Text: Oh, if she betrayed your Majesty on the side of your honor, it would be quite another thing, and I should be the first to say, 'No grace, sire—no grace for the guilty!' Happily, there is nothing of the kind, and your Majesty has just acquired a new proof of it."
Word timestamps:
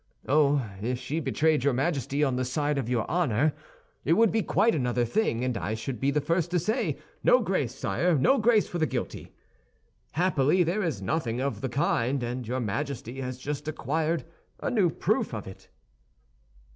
Oh, 0.27 0.67
if 0.81 0.97
she 0.97 1.19
betrayed 1.19 1.63
your 1.63 1.75
Majesty 1.75 2.23
on 2.23 2.35
the 2.35 2.43
side 2.43 2.79
of 2.79 2.89
your 2.89 3.05
honor, 3.07 3.53
it 4.03 4.13
would 4.13 4.31
be 4.31 4.41
quite 4.41 4.73
another 4.73 5.05
thing, 5.05 5.43
and 5.43 5.55
I 5.55 5.75
should 5.75 5.99
be 5.99 6.09
the 6.09 6.19
first 6.19 6.49
to 6.49 6.57
say, 6.57 6.97
'No 7.23 7.39
grace, 7.39 7.75
sire—no 7.75 8.39
grace 8.39 8.67
for 8.67 8.79
the 8.79 8.87
guilty!' 8.87 9.31
Happily, 10.13 10.63
there 10.63 10.81
is 10.81 11.03
nothing 11.03 11.39
of 11.39 11.61
the 11.61 11.69
kind, 11.69 12.23
and 12.23 12.47
your 12.47 12.59
Majesty 12.59 13.21
has 13.21 13.37
just 13.37 13.67
acquired 13.67 14.23
a 14.59 14.71
new 14.71 14.89
proof 14.89 15.35
of 15.35 15.45
it." 15.45 15.69